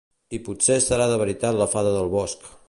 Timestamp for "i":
0.37-0.39